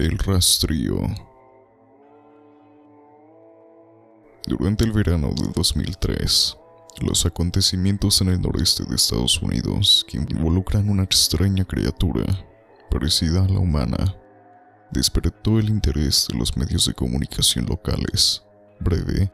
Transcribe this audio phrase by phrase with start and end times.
[0.00, 0.98] El rastrío.
[4.46, 6.56] Durante el verano de 2003,
[7.02, 12.24] los acontecimientos en el noreste de Estados Unidos que involucran una extraña criatura
[12.90, 14.16] parecida a la humana
[14.90, 18.42] despertó el interés de los medios de comunicación locales.
[18.80, 19.30] Breve,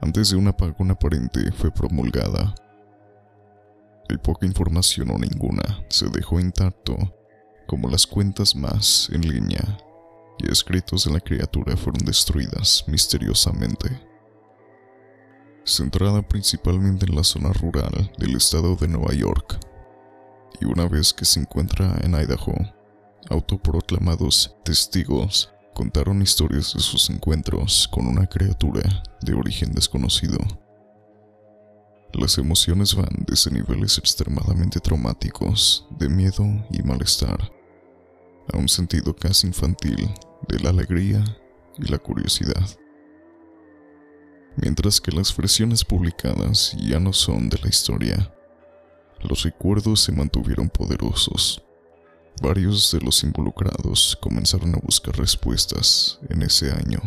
[0.00, 2.54] antes de un apagón aparente, fue promulgada.
[4.08, 6.96] Hay poca información o ninguna se dejó intacto,
[7.66, 9.87] como las cuentas más en línea
[10.38, 14.00] y escritos de la criatura fueron destruidas misteriosamente.
[15.64, 19.58] Centrada principalmente en la zona rural del estado de Nueva York,
[20.60, 22.54] y una vez que se encuentra en Idaho,
[23.28, 30.38] autoproclamados testigos contaron historias de sus encuentros con una criatura de origen desconocido.
[32.14, 37.52] Las emociones van desde niveles extremadamente traumáticos, de miedo y malestar,
[38.52, 40.10] a un sentido casi infantil
[40.46, 41.24] de la alegría
[41.78, 42.68] y la curiosidad.
[44.56, 48.32] Mientras que las versiones publicadas ya no son de la historia,
[49.20, 51.62] los recuerdos se mantuvieron poderosos
[52.40, 57.00] Varios de los involucrados comenzaron a buscar respuestas en ese año.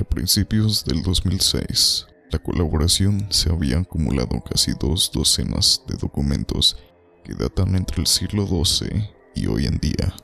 [0.00, 6.78] A principios del 2006, la colaboración se había acumulado casi dos docenas de documentos
[7.22, 10.14] que datan entre el siglo XII y hoy en día,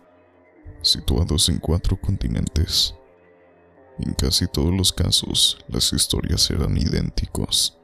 [0.83, 2.95] situados en cuatro continentes.
[3.99, 7.79] En casi todos los casos, las historias eran idénticos.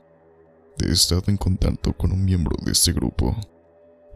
[0.79, 3.37] He estado en contacto con un miembro de este grupo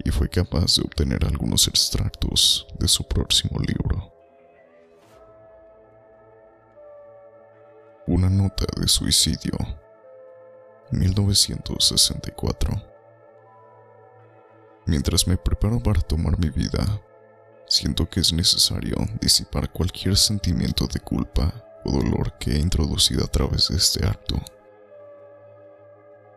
[0.04, 4.12] y fue capaz de obtener algunos extractos de su próximo libro.
[8.06, 9.56] Una nota de suicidio,
[10.92, 12.70] 1964.
[14.86, 17.02] Mientras me preparo para tomar mi vida,
[17.68, 21.52] siento que es necesario disipar cualquier sentimiento de culpa
[21.84, 24.36] o dolor que he introducido a través de este acto.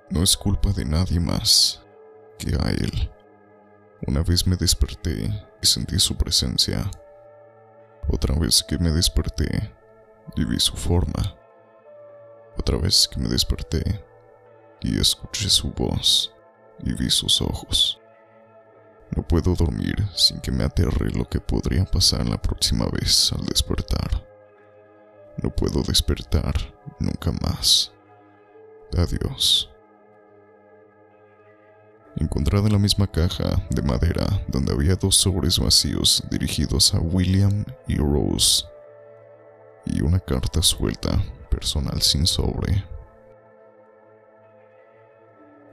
[0.09, 1.83] No es culpa de nadie más
[2.37, 3.11] que a él.
[4.07, 5.29] Una vez me desperté
[5.61, 6.89] y sentí su presencia.
[8.07, 9.73] Otra vez que me desperté
[10.35, 11.35] y vi su forma.
[12.57, 14.03] Otra vez que me desperté
[14.81, 16.33] y escuché su voz
[16.83, 17.98] y vi sus ojos.
[19.15, 23.45] No puedo dormir sin que me aterre lo que podría pasar la próxima vez al
[23.45, 24.25] despertar.
[25.41, 26.53] No puedo despertar
[26.99, 27.91] nunca más.
[28.97, 29.69] Adiós
[32.19, 37.65] encontrada en la misma caja de madera donde había dos sobres vacíos dirigidos a William
[37.87, 38.65] y Rose
[39.85, 42.83] y una carta suelta personal sin sobre.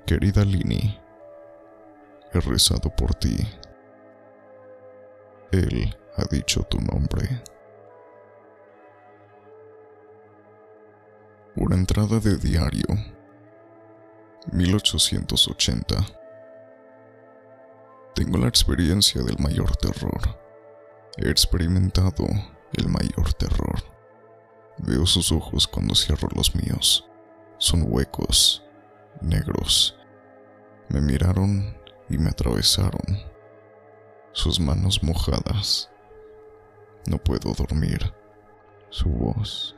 [0.07, 0.99] Querida Lini,
[2.33, 3.37] he rezado por ti.
[5.53, 7.43] Él ha dicho tu nombre.
[11.57, 12.87] Una entrada de diario
[14.53, 15.97] 1880
[18.15, 20.39] tengo la experiencia del mayor terror.
[21.19, 22.27] He experimentado
[22.73, 23.83] el mayor terror.
[24.79, 27.07] Veo sus ojos cuando cierro los míos.
[27.59, 28.65] Son huecos,
[29.21, 29.99] negros.
[30.89, 31.76] Me miraron
[32.09, 33.03] y me atravesaron.
[34.33, 35.91] Sus manos mojadas.
[37.07, 38.13] No puedo dormir.
[38.91, 39.77] Su voz.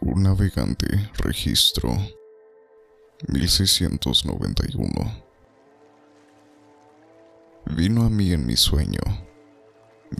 [0.00, 0.86] Un navegante,
[1.18, 1.90] registro
[3.28, 5.24] 1691.
[7.66, 9.00] Vino a mí en mi sueño.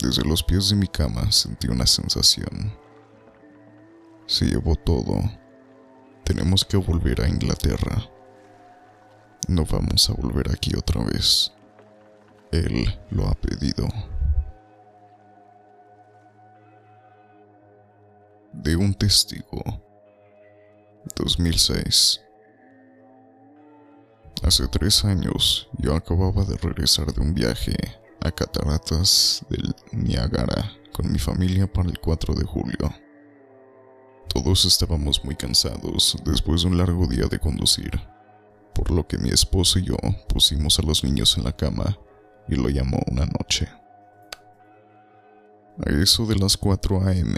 [0.01, 2.73] Desde los pies de mi cama sentí una sensación.
[4.25, 5.19] Se llevó todo.
[6.23, 8.09] Tenemos que volver a Inglaterra.
[9.47, 11.51] No vamos a volver aquí otra vez.
[12.51, 13.87] Él lo ha pedido.
[18.63, 19.61] de un testigo.
[21.15, 22.21] 2006.
[24.43, 27.75] Hace tres años yo acababa de regresar de un viaje
[28.25, 32.91] a Cataratas del Niágara con mi familia para el 4 de julio.
[34.27, 37.91] Todos estábamos muy cansados después de un largo día de conducir,
[38.73, 41.99] por lo que mi esposo y yo pusimos a los niños en la cama
[42.47, 43.69] y lo llamó una noche.
[45.85, 47.33] A eso de las 4 a.m.,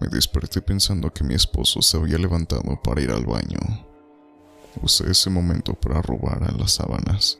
[0.00, 3.58] me desperté pensando que mi esposo se había levantado para ir al baño.
[4.82, 7.38] Usé ese momento para robar a las sábanas,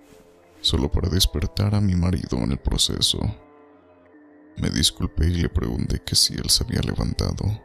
[0.67, 3.21] solo para despertar a mi marido en el proceso.
[4.57, 7.63] Me disculpé y le pregunté que si él se había levantado.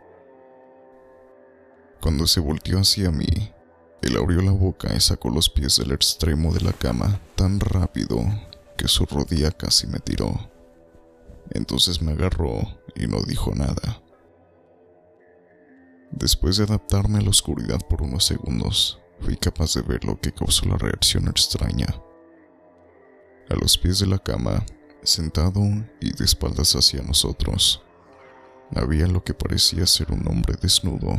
[1.99, 3.25] Cuando se volteó hacia mí,
[4.03, 8.19] él abrió la boca y sacó los pies del extremo de la cama tan rápido
[8.77, 10.51] que su rodilla casi me tiró.
[11.49, 12.59] Entonces me agarró
[12.95, 14.03] y no dijo nada.
[16.11, 20.31] Después de adaptarme a la oscuridad por unos segundos, fui capaz de ver lo que
[20.31, 21.87] causó la reacción extraña.
[23.51, 24.65] A los pies de la cama,
[25.03, 25.59] sentado
[25.99, 27.83] y de espaldas hacia nosotros,
[28.73, 31.11] había lo que parecía ser un hombre desnudo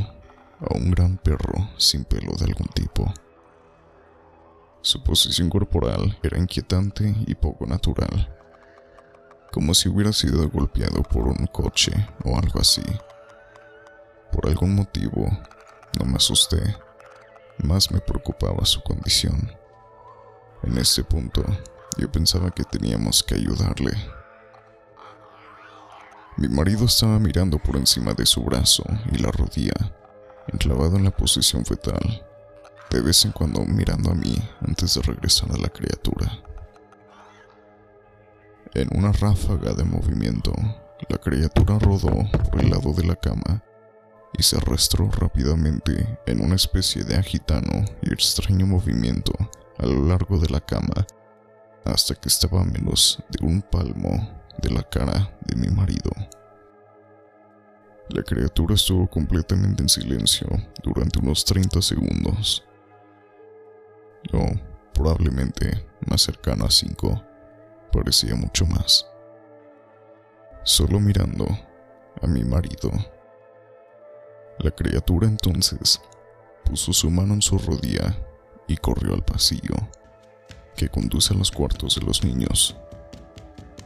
[0.61, 3.13] o un gran perro sin pelo de algún tipo.
[4.81, 8.35] Su posición corporal era inquietante y poco natural,
[9.53, 11.93] como si hubiera sido golpeado por un coche
[12.25, 12.83] o algo así.
[14.33, 15.27] Por algún motivo,
[16.01, 16.77] no me asusté,
[17.59, 19.53] más me preocupaba su condición.
[20.63, 21.45] En ese punto,
[21.99, 23.93] yo pensaba que teníamos que ayudarle.
[26.37, 29.75] Mi marido estaba mirando por encima de su brazo y la rodilla,
[30.49, 32.27] enclavado en la posición fetal,
[32.91, 34.35] de vez en cuando mirando a mí
[34.67, 36.39] antes de regresar a la criatura.
[38.75, 40.53] En una ráfaga de movimiento,
[41.09, 43.63] la criatura rodó por el lado de la cama
[44.39, 49.33] y se arrastró rápidamente en una especie de agitano y extraño movimiento
[49.79, 51.07] a lo largo de la cama
[51.85, 56.11] hasta que estaba a menos de un palmo de la cara de mi marido.
[58.09, 60.47] La criatura estuvo completamente en silencio
[60.83, 62.65] durante unos 30 segundos.
[64.31, 64.41] Yo,
[64.93, 67.25] probablemente más cercano a 5,
[67.93, 69.07] parecía mucho más.
[70.63, 71.47] Solo mirando
[72.21, 72.91] a mi marido.
[74.59, 76.01] La criatura entonces
[76.65, 78.17] puso su mano en su rodilla
[78.69, 79.75] y corrió al pasillo
[80.77, 82.77] que conduce a los cuartos de los niños.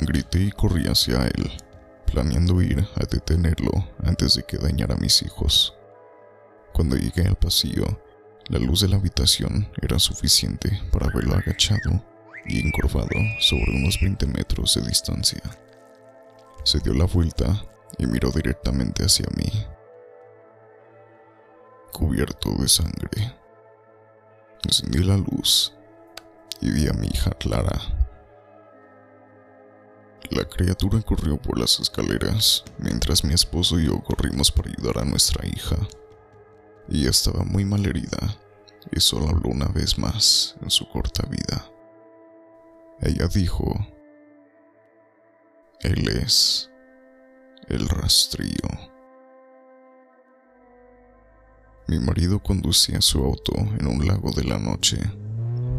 [0.00, 1.50] Grité y corrí hacia él,
[2.06, 5.74] planeando ir a detenerlo antes de que dañara a mis hijos.
[6.72, 7.86] Cuando llegué al pasillo,
[8.48, 12.04] la luz de la habitación era suficiente para verlo agachado
[12.44, 13.08] y encorvado
[13.40, 15.42] sobre unos 20 metros de distancia.
[16.64, 17.64] Se dio la vuelta
[17.98, 19.50] y miró directamente hacia mí,
[21.92, 23.34] cubierto de sangre.
[24.62, 25.75] Encendí la luz
[26.60, 27.80] y vi a mi hija Clara.
[30.30, 35.04] La criatura corrió por las escaleras mientras mi esposo y yo corrimos para ayudar a
[35.04, 35.76] nuestra hija.
[36.88, 38.36] Ella estaba muy mal herida
[38.90, 41.70] y solo habló una vez más en su corta vida.
[43.00, 43.72] Ella dijo,
[45.80, 46.70] Él es
[47.68, 48.68] el rastrillo.
[51.86, 54.98] Mi marido conducía su auto en un lago de la noche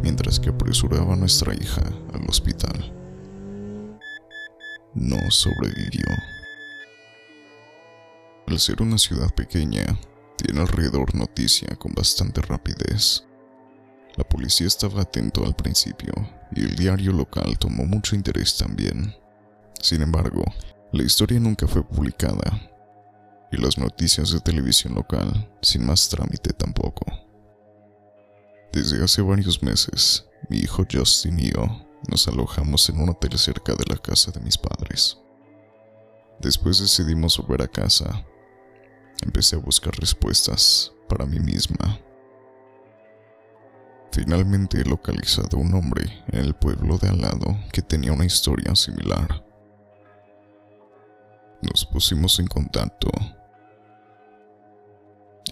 [0.01, 1.83] mientras que apresuraba a nuestra hija
[2.13, 2.93] al hospital.
[4.93, 6.05] No sobrevivió.
[8.47, 9.85] Al ser una ciudad pequeña,
[10.37, 13.25] tiene alrededor noticia con bastante rapidez.
[14.15, 16.13] La policía estaba atento al principio
[16.55, 19.13] y el diario local tomó mucho interés también.
[19.81, 20.43] Sin embargo,
[20.91, 22.71] la historia nunca fue publicada
[23.51, 27.26] y las noticias de televisión local sin más trámite tampoco.
[28.77, 31.65] Desde hace varios meses, mi hijo Justin y yo
[32.07, 35.17] nos alojamos en un hotel cerca de la casa de mis padres.
[36.39, 38.23] Después decidimos volver a casa.
[39.23, 41.99] Empecé a buscar respuestas para mí misma.
[44.11, 48.75] Finalmente he localizado un hombre en el pueblo de al lado que tenía una historia
[48.75, 49.43] similar.
[51.63, 53.09] Nos pusimos en contacto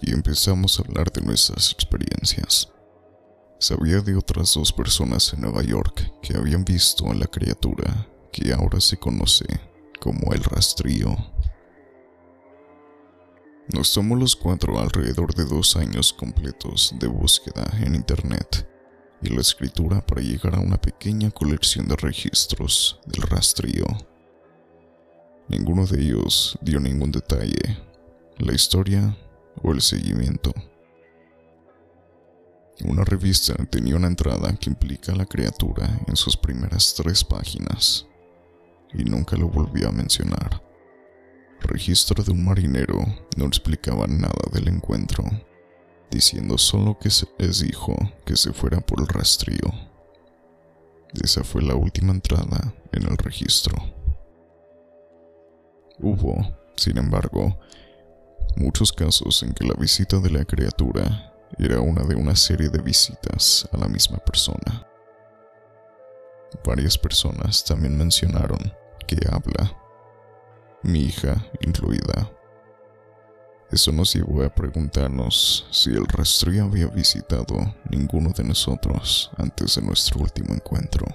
[0.00, 2.72] y empezamos a hablar de nuestras experiencias.
[3.58, 8.52] Sabía de otras dos personas en Nueva York que habían visto a la criatura que
[8.52, 9.46] ahora se conoce
[9.98, 11.16] como el rastrillo.
[13.72, 18.68] Nos tomó los cuatro alrededor de dos años completos de búsqueda en Internet
[19.22, 23.86] y la escritura para llegar a una pequeña colección de registros del rastrillo.
[25.48, 27.78] Ninguno de ellos dio ningún detalle,
[28.36, 29.16] la historia
[29.62, 30.52] o el seguimiento.
[32.88, 38.06] Una revista tenía una entrada que implica a la criatura en sus primeras tres páginas
[38.94, 40.62] y nunca lo volvió a mencionar.
[41.62, 43.04] Registro de un marinero
[43.36, 45.24] no explicaba nada del encuentro,
[46.12, 49.72] diciendo solo que se les dijo que se fuera por el rastrillo.
[51.24, 53.74] Esa fue la última entrada en el registro.
[55.98, 57.58] Hubo, sin embargo,
[58.54, 62.80] muchos casos en que la visita de la criatura era una de una serie de
[62.80, 64.86] visitas a la misma persona.
[66.64, 68.58] Varias personas también mencionaron
[69.06, 69.72] que habla,
[70.82, 72.30] mi hija incluida.
[73.70, 79.82] Eso nos llevó a preguntarnos si el rastrillo había visitado ninguno de nosotros antes de
[79.82, 81.06] nuestro último encuentro.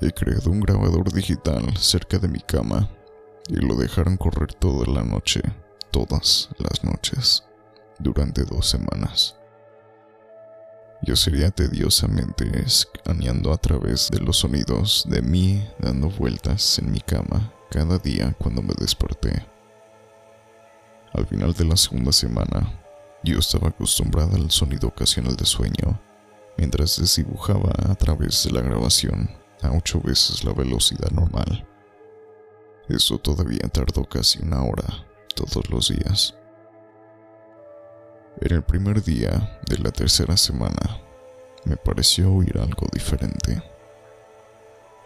[0.00, 2.90] He creado un grabador digital cerca de mi cama
[3.48, 5.40] y lo dejaron correr toda la noche,
[5.92, 7.44] todas las noches,
[7.98, 9.36] durante dos semanas.
[11.02, 17.00] Yo sería tediosamente escaneando a través de los sonidos de mí dando vueltas en mi
[17.00, 19.44] cama cada día cuando me desperté.
[21.12, 22.72] Al final de la segunda semana,
[23.24, 26.00] yo estaba acostumbrada al sonido ocasional de sueño,
[26.56, 29.28] mientras desdibujaba a través de la grabación
[29.62, 31.66] a ocho veces la velocidad normal.
[32.88, 36.34] Eso todavía tardó casi una hora, todos los días.
[38.40, 41.00] En el primer día de la tercera semana,
[41.64, 43.62] me pareció oír algo diferente.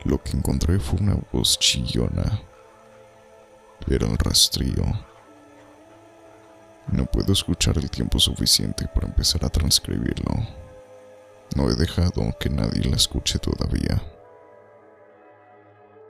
[0.05, 2.41] Lo que encontré fue una voz chillona.
[3.89, 4.85] Era el rastrillo.
[6.93, 10.33] No puedo escuchar el tiempo suficiente para empezar a transcribirlo.
[11.57, 14.03] No he dejado que nadie la escuche todavía.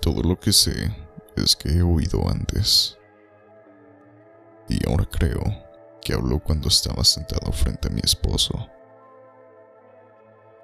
[0.01, 0.95] Todo lo que sé
[1.35, 2.99] es que he oído antes.
[4.69, 5.67] Y ahora creo
[6.07, 8.69] que habló cuando estaba sentado frente a mi esposo.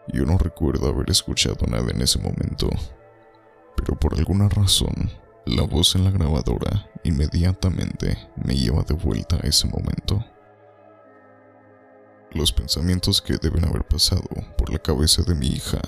[0.06, 2.70] Yo no recuerdo haber escuchado nada en ese momento,
[3.76, 5.10] pero por alguna razón,
[5.44, 10.24] la voz en la grabadora inmediatamente me lleva de vuelta a ese momento.
[12.30, 15.80] Los pensamientos que deben haber pasado por la cabeza de mi hija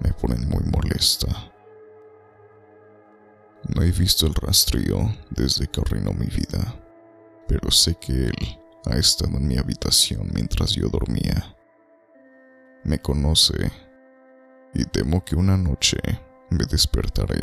[0.00, 1.28] me ponen muy molesta.
[3.64, 6.74] No he visto el rastrillo desde que arruinó mi vida,
[7.46, 11.56] pero sé que él ha estado en mi habitación mientras yo dormía.
[12.84, 13.70] Me conoce
[14.74, 15.98] y temo que una noche
[16.50, 17.42] me despertaré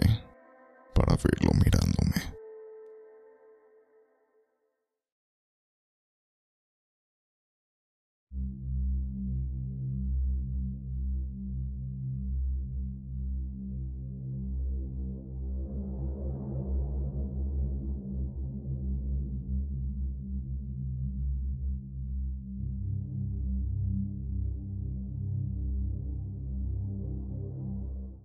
[0.93, 2.34] para verlo mirándome.